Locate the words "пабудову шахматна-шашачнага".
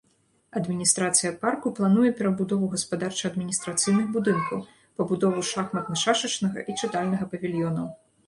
5.01-6.59